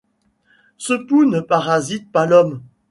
Ce 0.79 0.93
pou 0.93 1.25
ne 1.25 1.41
parasite 1.41 2.11
pas 2.11 2.25
l'homme. 2.25 2.63